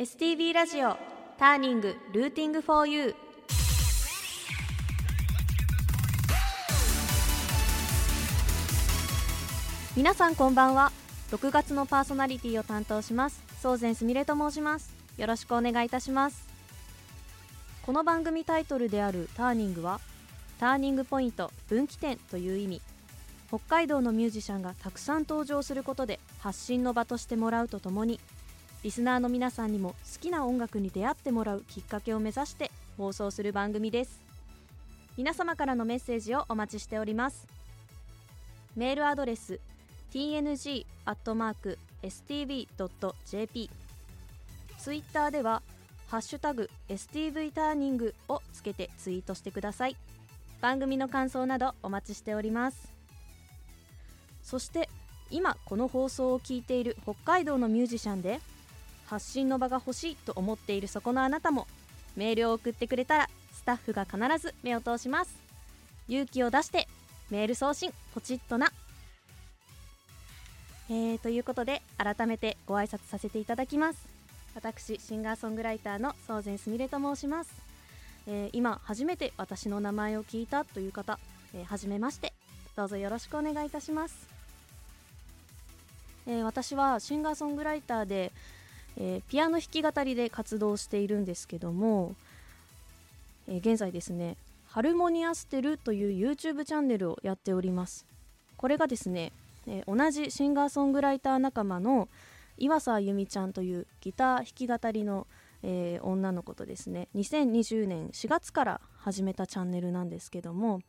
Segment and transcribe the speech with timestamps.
[0.00, 0.96] STV ラジオ
[1.38, 3.14] ターニングルーティングフォーユー
[9.94, 10.90] 皆さんこんばんは。
[11.32, 13.42] 6月のパーソナリティを担当します。
[13.60, 14.94] 宗善すみれと申します。
[15.18, 16.48] よろしくお願いいたします。
[17.84, 20.00] この番組タイトルであるターニングは
[20.58, 22.80] ターニングポイント分岐点という意味。
[23.48, 28.18] 北海道のミュージシャンがたくさん登場することで発信の場としてもらうとともに
[28.82, 34.20] リスナーの皆さんにも好きな音楽に出会ってもらうきっかけを目指して放送する番組です。
[35.18, 37.46] 皆様からのメッセージをお待ちしております。
[38.74, 39.60] メールアドレス
[40.14, 40.86] tng.stv.jp
[44.78, 45.62] ツイッターでは
[46.08, 49.96] 「ハッシュタグ #STV ターニング」をつけてツイートしてください。
[50.62, 52.90] 番組の感想などお待ちしております。
[54.42, 54.88] そして
[55.30, 58.40] 今この放送を聞いている北海道のミュージシャンで
[59.10, 61.66] 発信の場が欲しいと思っているそこのあなたも
[62.16, 65.36] メールを送ってくれたらスタッフが必ず目を通します。
[66.08, 66.86] 勇気を出して
[67.28, 68.72] メール送信ポチッとな。
[70.88, 74.06] えー、ということで改めてご挨拶させていただきます。
[74.54, 77.54] 私シンガーソングライターの宗善すみれと申します、
[78.26, 81.20] えー、今初めて私の名前を聞いたという方、
[81.54, 82.32] えー、初めまして。
[82.76, 84.28] どうぞよろしくお願いいたします、
[86.26, 88.32] えー、私はシンガーソングライターで、
[89.00, 92.14] えー、ピアノ弾き語りで活動しているんですけども、
[93.48, 94.36] えー、現在ですね
[94.68, 98.06] ハルモニアステルという YouTube チャンネルをやっております。
[98.56, 99.32] これがですね
[99.66, 102.08] えー、同じシンガーソングライター仲間の
[102.58, 105.26] 岩佐由美ちゃんというギター弾き語りの、
[105.62, 110.80] えー、女の子とですね2020年4月から始めたチャンネルなんですけども、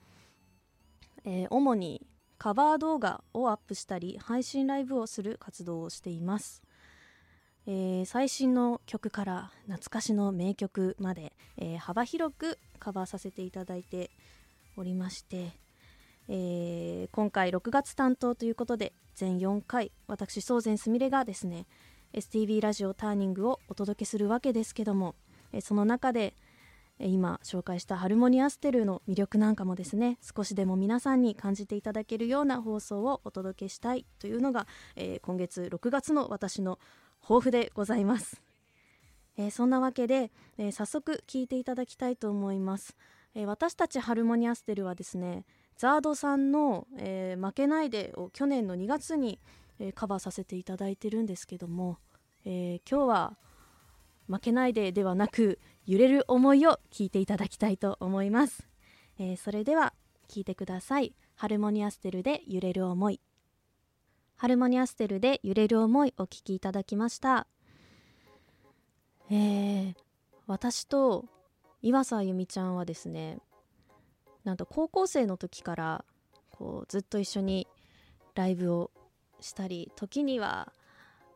[1.26, 2.06] えー、主に
[2.38, 6.64] カバー動画をアップしたり配信ライブをする活動をしています、
[7.68, 14.10] えー、最新の曲から懐かしの名曲まで、えー、幅広くカバーさせていただいて
[14.76, 15.52] おりまして
[16.34, 21.68] えー、今回6月担当ということで全4回私宗善すみれがですね
[22.14, 25.16] STV ラジオターニングをお届けするわけですけども、
[25.52, 26.34] え、その中で
[27.00, 36.80] 今紹介したハルモニアステルの魅力なんかもですね少しでも皆さんに感じていただけるような放送をお届けしたいというのが、え、今月6月の私の
[37.22, 38.42] 抱負でございます、
[39.38, 42.96] えー、そんなわけで、えー、早速聞いていただきたいと思います、
[43.36, 45.46] え私たちハルモニアステルはですね
[45.78, 49.40] ザードさんの、えー、負けないで」を去年の2月に、
[49.80, 51.98] えー、カバーさせていただいてるんですけども、
[52.46, 53.38] えー、今日は
[54.28, 58.68] 「負けないで」ではなく「揺れる思い」を聞いていただきたいと思います、
[59.18, 59.94] えそれでは
[60.28, 61.14] 聞いてください。
[61.36, 63.20] ハルモニアステルで揺れる思い。
[64.42, 67.46] ハルモニアステルで揺れる思いお聞きいただきました。
[69.30, 69.96] えー、
[70.48, 71.26] 私と
[71.84, 73.38] 岩佐由美ちゃんはですね
[74.44, 76.06] なんと高校生の時から
[76.50, 77.68] こうずっと一緒に
[78.34, 78.90] ライブを
[79.42, 80.74] したり時には、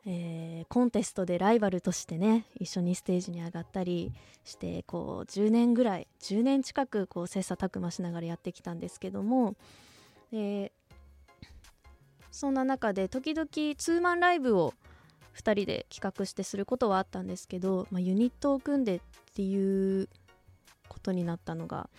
[0.08, 4.14] えー、コンテストでライバルとしてね一緒にステージに上がったり
[4.44, 9.54] してこう10年ぐらい10年近くこう切磋琢磨しながらやってきたんですけども、
[10.32, 10.72] えー、
[12.36, 14.74] そんな中で時々ツーマンライブを
[15.36, 19.02] 2人で企画してすることはあったんですけど、まあ、ユニットを組んでっ
[19.34, 20.10] ていう
[20.88, 21.90] ことになったのが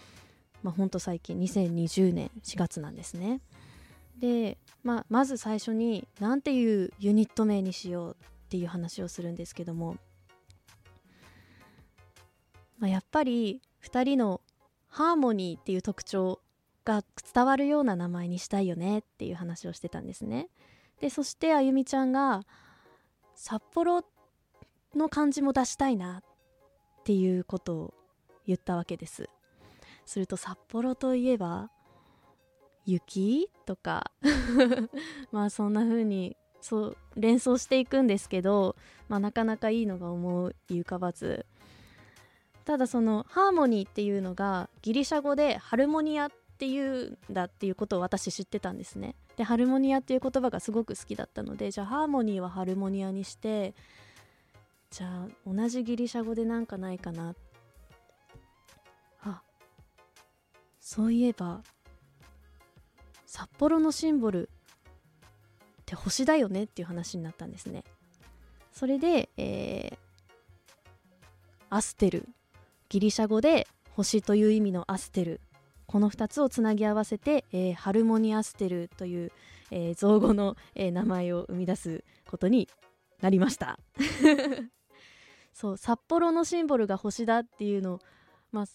[0.66, 3.40] まあ、ほんと最近2020年4月なんですね。
[4.18, 9.96] で、まあ、まず最初に何ていうユニット名にしようっていう話をするんですけども、
[12.80, 14.40] まあ、やっぱり2人の
[14.88, 16.40] ハーモニーっていう特徴
[16.86, 17.02] が
[17.34, 20.48] 伝わるような名前にしたいよねっていう話をしてたんですね。
[21.00, 22.44] でそしてあゆみちゃんが
[23.34, 24.02] 札幌
[24.94, 27.94] の感じも出したいなっていうことを
[28.46, 29.28] 言ったわけです。
[30.06, 31.70] すると札幌といえば
[32.86, 34.12] 雪とか
[35.32, 38.76] まあそんな風にそう連想していくんですけど、
[39.08, 41.46] まあ、なかなかいいのが思い浮かばず
[42.64, 49.14] ただそのハーモニーっていうのがギリシャ語でハルモニアっっていうんだっていうことを私知ってたんですね。
[49.36, 53.74] でハルモニアっていう言葉がすごく好きだったのでじゃあハーモニーはハルモニアにして
[54.90, 57.32] じゃあ同じギリシャ語でなんかないかな。
[57.32, 57.34] っ
[60.86, 61.62] そういえば
[63.26, 64.48] 札幌のシンボル
[65.82, 67.82] って星だよねっていう話になったんですね。
[68.72, 69.96] それで、えー、
[71.70, 72.28] アステル。
[72.88, 75.40] ギリシャ語で星という意味のアステル。
[75.86, 79.32] この2つをつなぎ合わせて、えー、ハルモニアステルという、
[79.70, 82.68] えー、造語の、えー、名前を生み出すことに
[83.20, 83.78] なりました。
[85.52, 87.98] そう札幌のシンボルが星だっていうの
[88.52, 88.66] まあ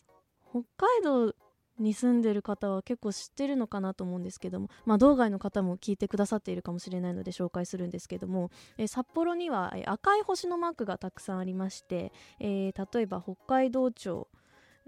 [0.49, 1.35] 北海道
[1.77, 14.27] に住んでる方は結構知ってるのかなと思うんですけども、まあ、道外の方も聞いてくださっているかもしれないので紹介するんですけども、えー、札幌には、えー、赤い星のマークがたくさんありまして、えー、例えば北海道庁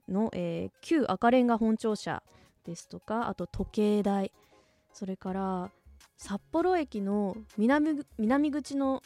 [0.08, 2.24] の、え旧赤レンガ本庁舎
[2.66, 4.32] ですとかあと時計台
[4.94, 5.72] それから
[6.18, 9.02] 札幌駅の南南口の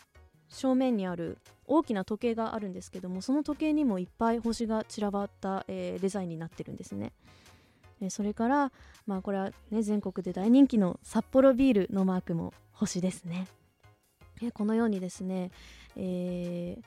[0.49, 7.11] 正面にある大きな時計があるんですけどもその時計にもいっぱい星が散らばった、えー、デザインになってるんですね。
[8.09, 8.71] それから、
[9.07, 13.47] まあ、これは、ね、全国で大人気の札幌ビールのマークも星ですね。
[14.53, 15.49] このようにですね、
[15.95, 16.83] えー、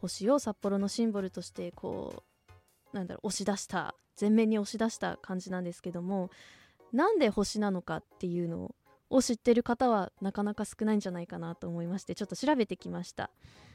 [0.00, 2.22] 星を札幌のシンボルとしてこう
[2.92, 6.30] なんだろう押し出した前面に押し出した感じなんですけども
[6.92, 8.74] なんで星なのかっていうの
[9.10, 13.30] を知ってる方はなかなか少ないんじゃないかなと思いましてちょっと調べてきました、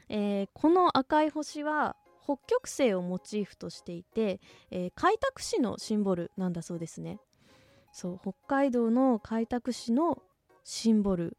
[0.08, 1.96] えー、この赤い星は
[2.28, 7.20] 北極星をモチーフとしていて、えー、開拓使のシンボルなんだそうですね。
[7.90, 10.22] そう北海道の開拓使の
[10.62, 11.38] シンボル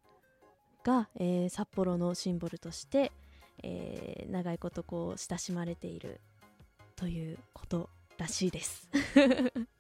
[0.84, 3.12] が、えー、札幌のシンボルとして、
[3.62, 6.22] えー、長いことこう親しまれている
[7.00, 8.90] ということらしいです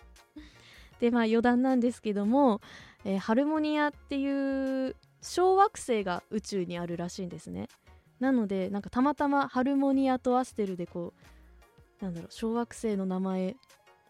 [1.01, 2.61] でまあ余談なんですけども、
[3.03, 7.67] えー、ハルモニアっていう小惑星が宇宙にあるらしいんですね
[8.21, 11.13] なのでなんかたまたまハルモニアとアステルでこ
[12.01, 13.57] うなんだろう小惑星の名前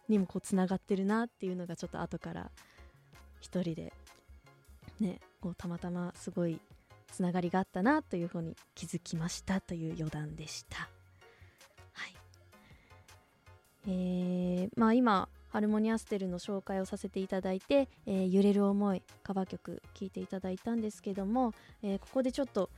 [0.08, 2.52] にもこうつながってるなっていうのがちょっと後から
[3.40, 3.92] 一人で
[5.00, 6.60] ねこうたまたますごい
[7.10, 10.99] つながりがあったなというふうに気づきましたという余談でした。
[13.86, 22.70] えー、まあ今ハルモニアステルの紹介をさせていただいて「えー、揺れる思い」カバー曲聴いていただいたんですけども、えー、ここでちょっと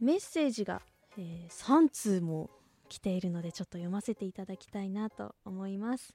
[0.00, 0.82] メッセージが、
[1.16, 2.50] えー、3通も
[2.88, 6.14] 来ているのでちょっと読ませていただきたいなと思います、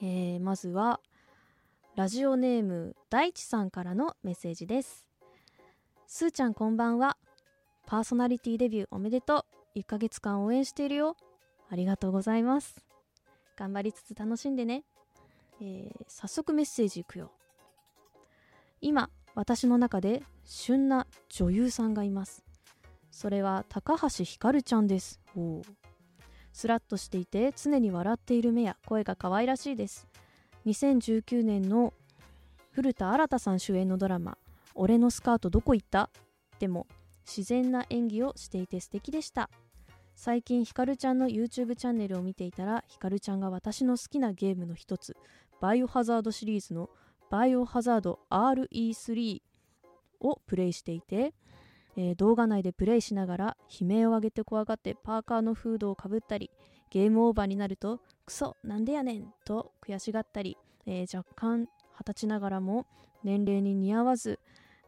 [0.00, 1.00] え、まずは
[1.96, 5.06] ラジオネーム大地さんからのメッセージです。
[6.08, 7.16] すーちゃんこんばんは。
[7.86, 9.46] パーソナリティデビューおめでと
[9.76, 9.78] う。
[9.78, 11.16] 1ヶ月間応援しているよ。
[11.70, 12.84] ありがとうございます。
[13.56, 14.84] 頑張りつつ楽しんでね、
[15.60, 17.30] えー、早速メッセージいくよ。
[18.80, 22.44] 今私の中で旬な女優さんがいます。
[23.10, 25.20] それは高橋ひかるちゃんです。
[25.36, 25.62] お
[26.52, 30.06] スラッとしていて常に笑っている目や声が可愛らしいです。
[30.66, 31.92] 2019年の
[32.70, 34.38] 古田新太さん主演のドラマ
[34.74, 36.10] 「俺のスカートどこ行った?」
[36.58, 36.86] でも
[37.26, 39.50] 自然な演技をしていて素敵でした。
[40.14, 45.16] 最近ひかるちゃんの YouTube チャンネルを見ていたらひかるちゃんが私の好きなゲームの一つ
[45.60, 46.88] バイオハザードシリーズの
[47.30, 49.42] バイオハザード RE3
[50.20, 51.34] をプレイしていて、
[51.96, 56.50] えー、動画内でプレイしながら悲鳴を上げて怖がってパーカーのフードをかぶったり
[56.90, 60.56] ゲームオーバーになるとクソなんでやねんと悔しがったり、
[60.86, 61.62] えー、若干
[61.98, 62.86] 二十歳ながらも
[63.24, 64.38] 年齢に似合わず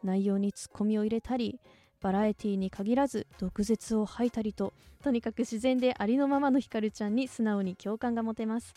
[0.04, 1.58] 内容にツッコミを入れたり
[2.00, 4.72] バラエティに限らず毒舌を吐いたりと
[5.02, 8.74] とにかく自然でありのままのひかるちゃんに素直に共感が持てます。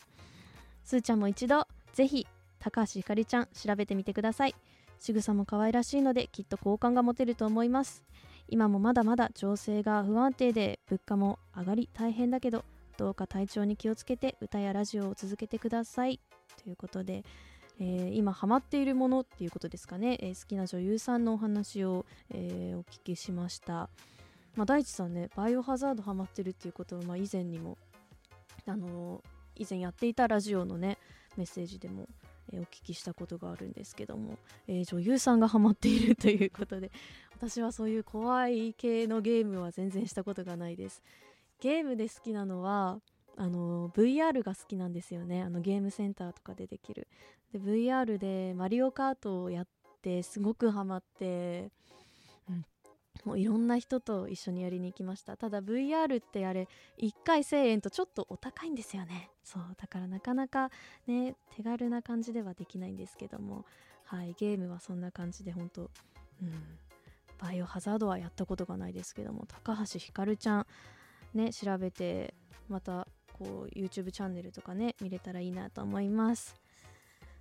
[0.83, 2.27] すーちゃんも一度ぜひ
[2.59, 4.55] 高橋ひかりちゃん調べてみてください。
[4.99, 8.03] 仕草も可愛らしいのできっと好感が持てると思います。
[8.47, 12.65] 今もまだまだ情勢が不安定で物価も上がり大変だけど
[12.97, 16.19] どうか体調に気をつけて歌やラジオを続けてください。
[16.61, 17.23] ということで、
[17.79, 23.89] えー、今ハマっているものっていうことですかね、えー、好きな女優さんのお話を、えー、お聞きしました、
[24.55, 27.77] まあ、大地さんねバイオハザードハマってるっていうことを、まあ、以前にも
[28.65, 29.23] あの
[29.55, 30.97] 以前やっていたラジオのね
[31.37, 32.07] メッセージでも
[32.51, 36.91] えお聞きしたことがあるんですけども、え、女優さんがハマっているということで
[37.35, 41.01] 私はそういう怖い系のゲームは全然したことがないです。
[41.61, 42.99] ゲームで好きなのは
[43.39, 45.41] あの VR が好きなんですよね。
[45.41, 47.07] あのゲームセンターとかでできる。
[47.53, 49.67] で VR でマリオカートをやっ
[50.01, 51.71] てすごくハマって、
[52.49, 52.65] うん、
[53.23, 55.37] もういろんな人と一緒にやりに行きました。
[55.37, 56.67] ただ VR ってあれ
[57.01, 59.29] 1回1000円とちょっとお高いんですよね。
[59.41, 60.69] そうだからなかなか
[61.07, 63.65] ね手軽な感じではできないんですけども。
[64.03, 65.89] はいゲームはそんな感じで本当うん。
[67.37, 69.45] バイオハザードはやったことがないですけども。
[69.47, 70.67] 高橋ひかるちゃん
[71.33, 72.33] ね調べて
[72.67, 73.07] また
[73.39, 76.55] こう YouTube チャンネルとかね見れたらいいなと思います。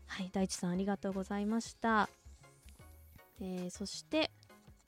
[0.06, 2.08] はい大地さんありがとうございました、
[3.42, 4.30] えー、そして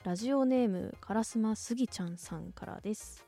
[0.03, 3.25] ラジオネーム烏丸すぎちゃんさんからです。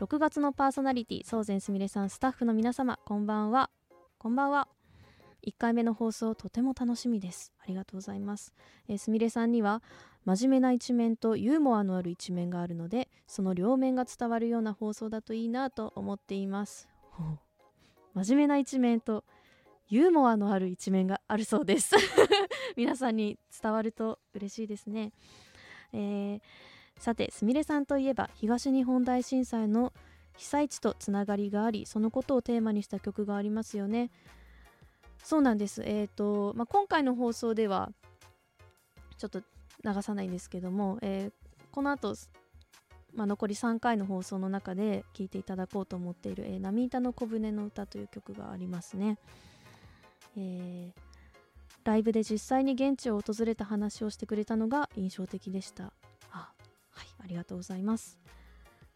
[0.00, 3.70] 6月のパーソナリティ宗善すみれさんスタッフの皆様こんばんは。
[4.18, 4.68] こんばんは。
[5.46, 7.52] 1回目の放送とても楽しみです。
[7.62, 8.52] ありがとうございます。
[8.98, 9.82] すみれさんには
[10.24, 16.93] 真面目な一面とユーモアのある一面があるのでその両面が伝わるような放送だといいなと思っています。
[18.14, 19.24] 真面目な一面と
[19.88, 21.94] ユーモアのある一面があるそうです。
[22.76, 25.12] 皆さんに伝わると嬉しいですね、
[25.92, 26.40] えー、
[26.98, 29.92] さてすみれさんといえば東日本大震災の
[30.36, 34.10] 被災地とつながりがありそのことをテーマにした曲がありますよね。
[35.22, 35.82] そうなんです。
[35.84, 37.92] えっ、ー、と、まあ、今回の放送では
[39.16, 39.40] ちょっと
[39.84, 41.32] 流さないんですけども、えー、
[41.70, 42.14] この後
[43.14, 49.18] まあ、残り3回の放送の中で聴いていただこうと思っている「えー、波板の小舟の歌」という曲がありますね、
[50.36, 51.00] えー、
[51.84, 55.92] ライブで実際に現地を訪れた話をしてくれたのが印象的でした。
[56.30, 56.52] あ
[56.90, 58.18] はいありがとうございます。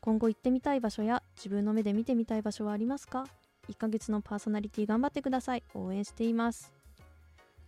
[0.01, 3.27] 今後行ってみたい場所や自分の目で見てみたい場所はありますか
[3.69, 5.63] ？1ヶ月のパーソナリティ頑張ってください。
[5.75, 6.73] 応援しています。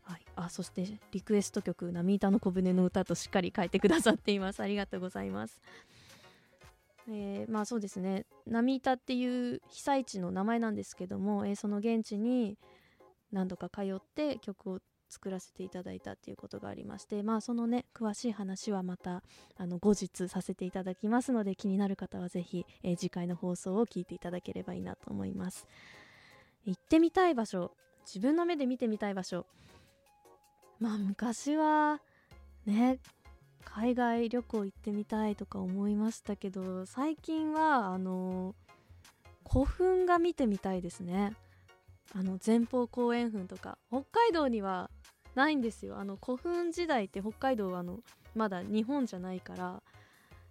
[0.02, 4.61] はい、あそしてリクエスト曲「波板の小舟の歌」としっかり書いてくださっています。
[4.61, 5.61] ありがとうございます。
[7.11, 8.25] えー、まあそうですね。
[8.47, 12.57] 波板っていう被災地の名前なんですけども、えー、その現地に
[13.33, 19.25] 何度か通って曲を作らせていただいたっていうことがありましてまあそのね詳しい話はまた
[19.57, 25.67] あの後日させていただきますので気になる方は是非、えー、次回の放送を聞いていただければいいなと思います。
[26.64, 27.73] 行ってみたい場所
[28.07, 29.47] 自分の目で見てみたい場所。
[30.79, 32.00] まあ昔は
[32.64, 32.99] ね
[33.64, 38.55] 海外旅行行ってみたいとか思いましたけど最近はあの
[39.49, 41.33] 古墳が見てみたいですね。
[42.14, 43.79] あの前方後円墳とか。
[43.88, 44.90] 北海道には
[45.35, 45.99] ないんですよ。
[45.99, 48.00] あの古墳時代って北海道はあの
[48.35, 49.83] まだ日本じゃないから。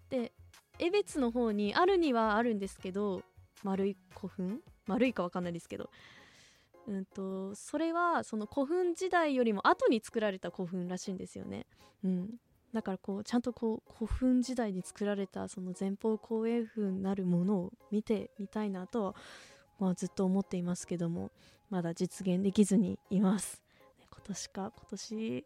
[0.10, 0.32] で
[0.80, 3.24] 江別の方にあるにはあるんですけど
[3.64, 4.62] 丸い古墳？
[4.88, 5.90] 丸いか分かんないですけど。
[6.88, 11.68] うんとそれはその古墳時代よりも後に作られた古墳らしいんですよね。
[12.04, 12.30] うん、
[12.74, 19.16] だからこうちゃんとこう古墳時代に作られたその前方後円墳なるものを見てみたいなとは、
[19.80, 21.32] まあ、ずっと思っていますけども
[21.70, 23.62] まだ実現できずにいます。
[24.12, 24.72] 今年か？
[24.76, 25.46] 今年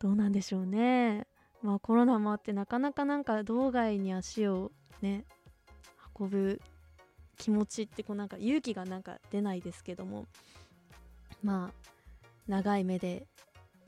[0.00, 1.26] どうなんでしょうね。
[1.62, 5.24] まあコロナもあってなかなかなんか道外に足をね
[6.18, 6.60] 運ぶ
[7.36, 10.26] 気持ちってこうなんか勇気がなんか出ないですけども
[11.42, 11.90] まあ
[12.48, 13.26] 長い目で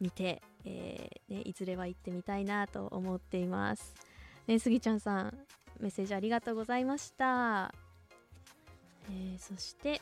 [0.00, 3.94] 見てえー、ね、いずれは行ってみたいなと思っています。
[4.46, 5.38] ね、スギちゃんさん、
[5.80, 7.72] メッセージありがとうございました。
[9.10, 10.00] えー、そして、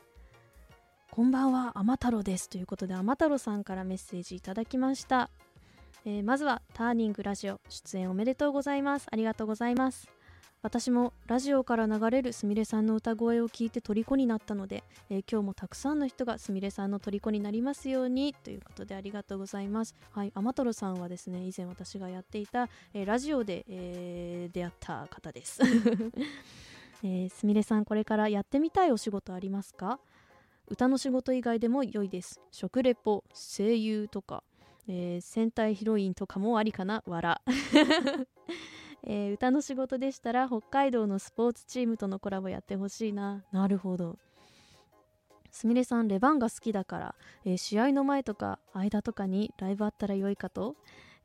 [1.11, 2.49] こんばんは、天太郎です。
[2.49, 5.31] ということで、天太郎さんからメッセージいただきました。
[6.05, 9.07] えー、まずは、ターニングラジオ、出演おめでとうございます。
[9.11, 10.09] ありがとうございます。
[10.63, 19.95] 私もラジオから流れるすみれさんの歌声を聞いて虜になったので、えー、今日もたくさんの人がすみれさんの虜になりますようにということでありがとうございます。
[20.11, 25.63] はいアマトロさんはですね以前私がやっていた、えー、ラジオで、えー、出会った方です。
[27.03, 29.99] えすみれさんこれからやってみたいお仕事ありますか？
[30.69, 32.39] 歌の仕事以外でも良いです。
[32.51, 34.45] 食レポ声優とか、
[34.87, 37.03] えー、戦隊ヒロインとかもありかな？
[37.07, 37.41] わら
[39.05, 43.45] えー、歌の仕事でしたら北海道のスポーツチームとのコラボやってほしいな。
[43.53, 44.19] なるほど。
[45.51, 47.15] すみれさんレバンが好きだから、
[47.45, 50.77] えー、試合の前とか間とかにライブあったら良いかと、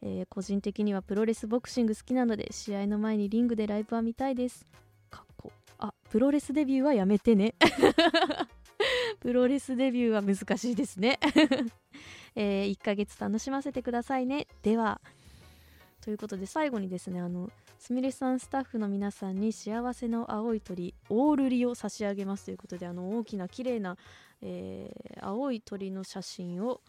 [0.02, 4.66] えー、個人的にはプロレスボクシング好きなので試合の前にリングでライブは見たいです。
[5.10, 5.52] かっこ。
[5.78, 7.56] あプロレスデビューはやめてね。
[9.20, 11.20] プロレスデビューは難しいですね。
[12.36, 14.48] えー、1ヶ月楽しませてくださいね。
[14.62, 15.02] では
[16.02, 23.98] ということで最後にですねあのすみれさんスタッフの皆さんに幸せの青い鳥オールリを差し上げますということであの大きな綺麗な、
[24.42, 26.82] えー、青い鳥の写真を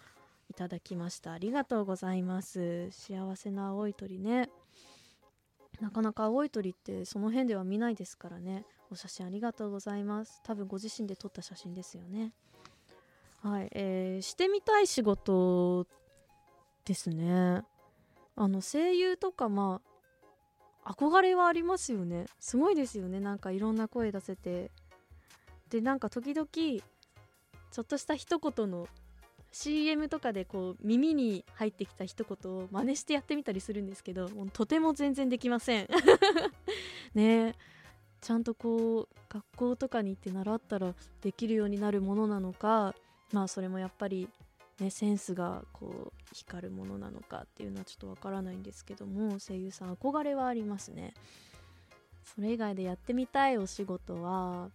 [0.50, 1.32] いただきました。
[1.32, 2.88] ありがとうございます。
[2.92, 4.48] 幸せな青い鳥ね。
[5.80, 8.64] なかなか青い鳥ってその辺では見ないですからね。
[8.90, 10.40] お写真ありがとうございます。
[10.44, 12.32] 多分ご自身で撮った写真ですよね。
[13.42, 15.86] はい、えー、してみたい仕事
[16.84, 17.62] ですね。
[18.36, 19.95] あの声優とかまあ
[20.86, 22.26] 憧れはありますよね。
[22.38, 23.18] すごいですよね。
[23.18, 24.70] なんかいろんな声出せて。
[25.68, 28.86] でなんか時々ちょっとした一言の
[29.50, 35.88] CM とかでこう耳に入ってきた一言を真似してやってみたりするんですけどもうとても全然できません。
[37.14, 37.54] ね。
[38.20, 42.94] ちゃんとこう学校とかに行って習ったらできるようになるものなのか
[43.32, 44.28] まあそれもやっぱり
[44.80, 51.14] ね、センスがこう光るものなのかっていうのはちょっとわからないんですけども声優さん憧れはありますね。
[52.24, 54.68] それ以外でやってみたいお仕事は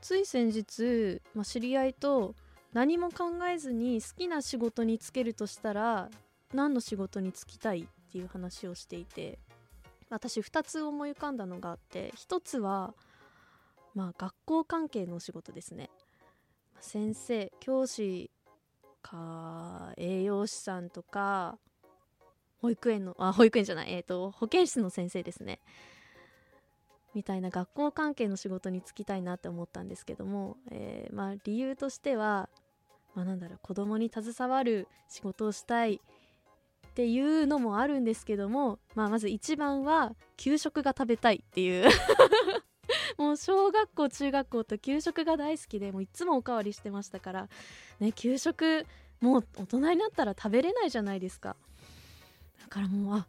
[0.00, 2.34] つい先日、まあ、知り合いと
[2.72, 6.08] 何も考えずに好きな仕事に就けるとしたら
[6.54, 9.38] 何の仕事に就きたいっていう話をしていて
[10.08, 12.94] 私2つ思い浮かんだのがあって1つは
[13.94, 15.90] まあ学校関係のお仕事ですね。
[16.80, 18.30] 先生教師
[19.02, 21.58] か栄養士さんとか
[22.60, 25.60] 保育園のあ保育園じゃないえっ、ー、と保健室の先生ですね。
[27.12, 32.48] みたいな学校関係の仕事に就きたいなって思ったんですけども、えー、まあ理由としては、
[33.16, 41.88] まあ、なんだろう子供に携わる仕事をしたいっていうのもあるんですけども、まあ、まず一番は給食が食べたいっていう。
[43.18, 47.48] もう小学校中学校と給食が大好きでもういつもおかわりしてましたから。
[47.98, 48.86] ね給食
[49.20, 51.56] もう大人になったら食べれないじゃないですか。
[52.60, 53.26] だからもうあ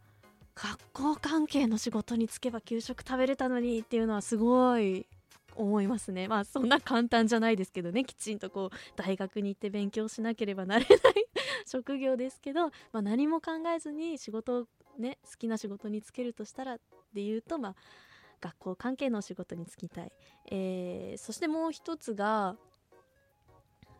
[0.55, 5.07] 学校関係の仕事に就けば給食食べれたのにっていうのはすごい
[5.55, 6.27] 思いますね。
[6.27, 8.05] まあそんな簡単じゃないですけどね。
[8.05, 10.99] きちんとこう大学に行って勉強しなければなれない。
[11.65, 17.75] 職業ですけど、まあ、何も考えずに仕事をね好きな仕事に就けるとしたらで言うとまあ
[18.41, 20.11] 学校関係の仕事に就きたい、
[20.51, 22.55] えー、そしてもう一つが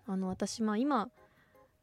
[0.07, 1.09] あの私まあ今、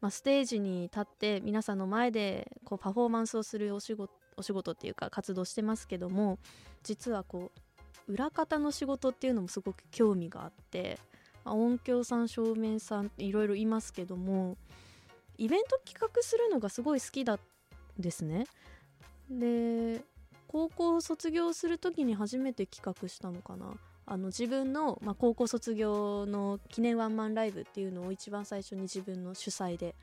[0.01, 6.39] まあ、ステージに立って皆さんの前でこうパフォーマンスをするお仕事お仕事っていうか活動してますけども
[6.85, 7.51] 実はこ
[8.07, 10.99] う裏方の仕事っていうのもすごく興味があって、
[11.45, 14.57] まあ、音響さん照明さんいろいろいますけども
[15.37, 17.39] イベント企画するのがすごい好きだ
[17.99, 18.47] ですね。
[19.31, 20.03] で
[20.49, 23.75] 高校を卒業する時に初めて企画したのかな？
[24.07, 29.95] あの自分の、まあ、高校卒業の記念ワンマンライブっていうのを一番最初に自分の主催で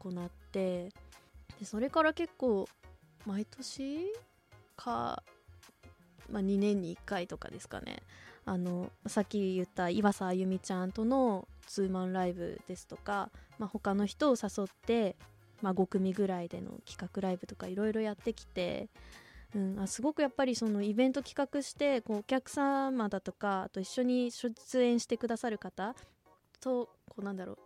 [0.00, 0.90] 行って
[1.58, 2.68] でそれから結構
[3.26, 3.98] 毎年
[4.76, 5.24] か、
[6.30, 7.96] まあ、2年に1回とかですかね。
[8.44, 15.16] あのさっき言った岩佐あゆみちゃんとのツーマンライブですとか、まあ、他の人を誘って、
[15.62, 18.88] まあ、5組ぐらいでの企画ライブとかいろいろやってきて、
[19.54, 25.94] うん、あすごくやっぱりそのイベント企画してこうお客様だとかあと一緒に出演してくださる方
[26.60, 27.58] とこうなんだろう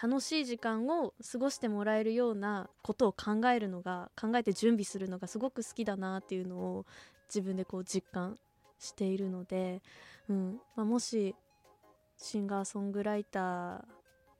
[0.00, 6.86] 楽しい時間を過ごしてもらえるようなことを考えるのが考えて準備するのがすごく好きだなっていうのを
[7.28, 8.36] 自分でこう実感
[8.78, 9.82] しているので、
[10.28, 11.34] うんまあ、もし
[12.18, 13.84] シンガーソングライター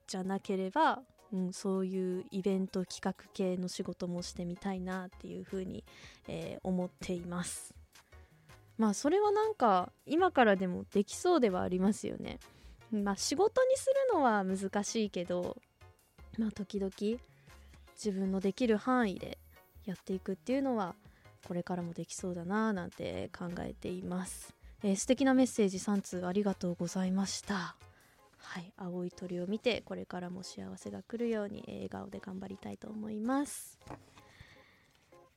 [0.07, 5.85] じゃなければ、うん、そういうイベント企画系の仕事もしてみたいなっていうふうに、
[6.29, 7.75] えー、思っています。
[8.79, 12.39] まあそれはなんか今からでもできそうではありますよね。
[12.93, 15.57] まあ仕事にするのは難しいけど
[16.39, 16.93] まあ時々
[17.95, 19.39] 自分のできる範囲で
[19.85, 20.95] やっていくっていうのは
[21.47, 27.77] これからもできそうだななんて考えています、えー、素敵なメッセージ3通ありがとうございました
[28.47, 33.79] はい青い鳥を見てこれからも幸せが来るように笑顔で頑張りたいと思います。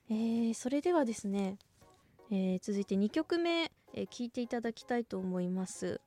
[0.09, 1.57] えー、それではですね、
[2.31, 6.01] えー、続いて2曲目、え聴いていただきたいと思います。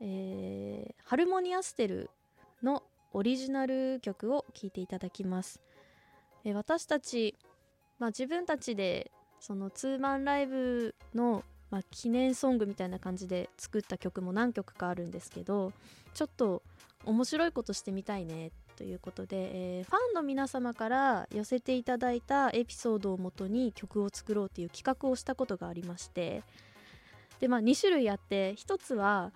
[0.00, 2.10] えー、ハルモニアステル
[2.62, 5.62] のオリジナル曲を聴いていただきます、
[6.44, 7.36] えー、私たち、
[7.98, 15.72] まあ、自分たちでそのツーマンライブの、まあ、記念ソングみたいな感じで作った曲も何曲かあるんですけど
[16.14, 16.62] ちょっと
[17.04, 26.44] 面白いことしてみたいねということで、えー、ファンの皆様から寄せていただいたエピソードをもとに曲を作ろうという企画をしたことがありまして
[27.40, 29.32] で、まあ、2種類あって1つは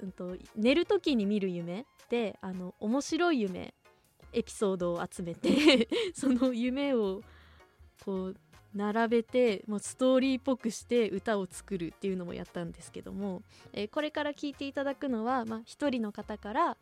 [0.00, 3.74] うんと、寝る時に見る夢であの面白い夢
[4.32, 7.20] エピソードを集めて その夢を
[8.04, 8.36] こう
[8.74, 16.76] 並べてもうストーリーっぽくして歌を作るっていうのもやったんですけども、えー、これから聞いていただくのは、まあ、1人の方から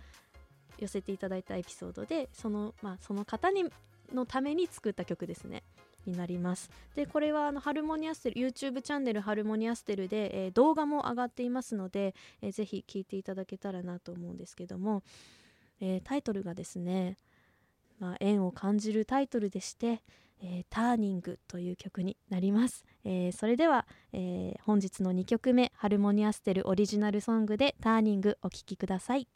[0.79, 3.65] 寄せていただいたエピソードでその,、まあ、その方に
[4.13, 5.63] のために作った曲ですね。
[6.07, 15.03] になりますでこれはあのハルモニアステル YouTube チャンネルハルモニアステルで、えー、動画も上がっていますので、えー、ぜひ聴いていただけたらなと思うんですけども、
[15.83, 17.19] えー、タイトルがですね、
[17.99, 20.01] まあ、縁を感じるタイトルでして
[20.41, 29.29] 「えー、ターニング」という曲になります、えー、それでは、えー、本日の2曲目ハルモニアステルオリジナルソングで「ターニング」お聴きください。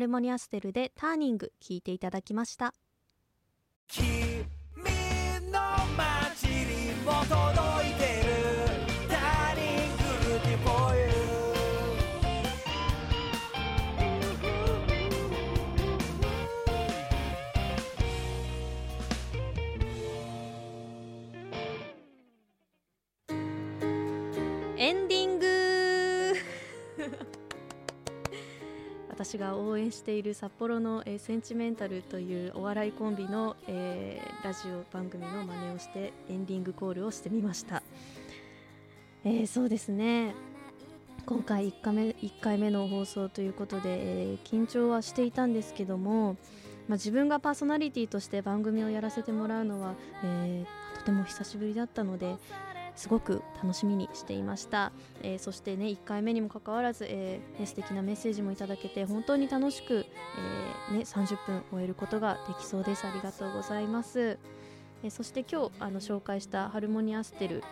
[0.00, 2.74] ルモニアステルでターニング聞いていただきました。
[3.86, 4.44] 君
[5.52, 5.60] の
[5.96, 7.59] 街にも届
[29.30, 37.84] 私が応援している札幌の、えーセンチメンタルというお笑いコンビの、えーラジオ番組の真似をしてエンディングコールをしてみました、
[39.22, 40.34] えーそうですね。
[41.26, 46.32] 今回1回目 ,1 回目の放送ということで、え緊張はしていたんですけども、
[46.88, 50.64] まあ、自分がパーソナリティとして番組をやらせてもらうのは、え
[50.98, 52.34] とても久しぶりだったので
[52.96, 60.06] すごく楽しみにしていました、えーそしてね1回目にもかかわらず、えーね、素敵なメッセージもいただけて本当に楽しく、
[60.90, 63.06] えーね、30分終えることができそうです。
[63.06, 64.38] ありがとうございます、
[65.02, 67.62] えそして今日あの紹介したハルモニアステル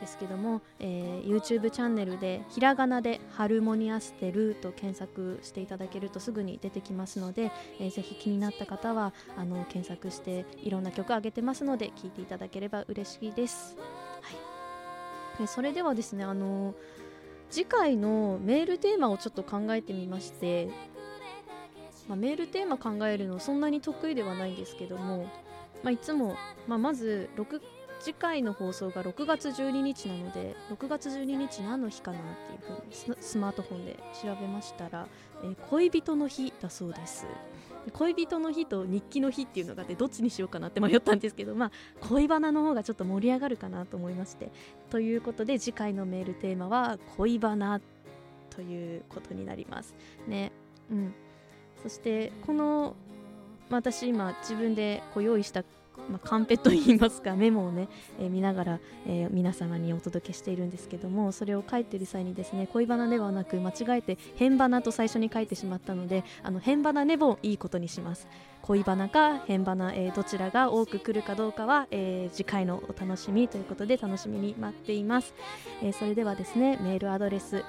[0.00, 13.76] ですけども、えー YouTube チャンネルでひらがなで「ハルモニアステル」と検索していただけるとすぐに出てきますので、えーぜひ気になった方はあの検索していろんな曲上げてますので聴いていただければ嬉しいです。
[15.40, 16.74] えそれではですねあの
[17.50, 20.68] 次回のメールテーマをちょっと考えてみまして、
[22.08, 25.24] まあ、メールテーマ考えるのそんなに得意ではないんですけども、
[25.82, 27.60] まあ、いつも、まあ、まず6
[28.00, 35.08] 次回の放送が6月12日なので6月12日何の日かなっていうふうにスマートフォンで調べましたら、
[35.42, 37.26] えー恋人の日だそうです。
[37.92, 41.70] 恋人の日と日記の日っていうのがあってどっちにしようかなって迷ったんですけどまあ
[42.00, 44.50] 恋バナの方がちょっと盛り上がるかなと思いまして。
[44.90, 47.80] ということで次回のメールテーマは恋バナ
[48.50, 49.94] ということになります
[50.26, 50.52] ね。
[50.90, 51.14] うん。
[51.82, 52.96] そしてこの
[53.70, 55.62] 私今自分でこう用意した
[56.10, 68.26] まあ、カンペといいますかメモをね、えー見ながら、えー皆様にお届けしているんですけどもそれを書いてる際にですね恋バナではなく間違えて変バナと最初に書いてしまったのであの変バナねもいいことにします。
[68.62, 75.32] 恋バナか変バナ、えーどちらが多く来るかどうかは、え次回のお楽しみということで楽しみに待っています、
[75.82, 77.64] えそれではですねメールアドレス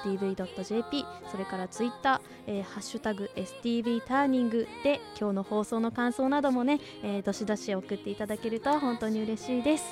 [0.00, 9.84] tng.stv.jp それからツイッター、えーハッシュタグ STV ターニングで今日の放送の感想などもね、えーどしどし送っていただけると本当に嬉しいです、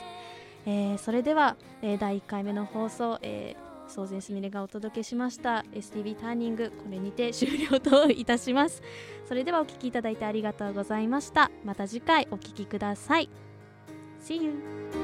[0.67, 8.83] えーそれでは、えー第1回目の放送、えー総前すみれがお届けしました STV ターニングこれにて終了といたします。
[9.27, 11.51] それではお聞きいただいてありがとうございました。
[11.65, 13.31] また次回お聞きください。
[14.23, 14.98] See you!